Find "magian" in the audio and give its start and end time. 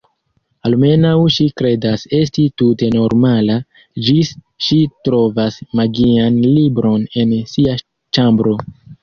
5.81-6.41